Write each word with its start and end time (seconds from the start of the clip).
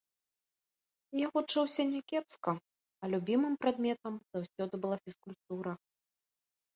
Я 1.17 1.27
вучыўся 1.33 1.83
някепска, 1.91 2.53
а 3.01 3.09
любімым 3.11 3.53
прадметам 3.65 4.13
заўсёды 4.39 4.73
была 4.87 4.97
фізкультура. 5.05 5.71